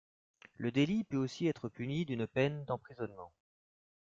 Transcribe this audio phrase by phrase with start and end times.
[0.55, 3.31] Le délit peut aussi être puni d’une peine d’emprisonnement.